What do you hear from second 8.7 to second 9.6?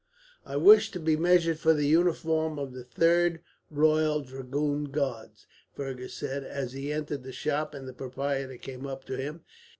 up to him.